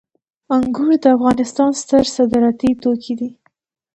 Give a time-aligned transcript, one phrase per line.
[0.55, 3.29] انګور د افغانستان ستر صادراتي توکي دي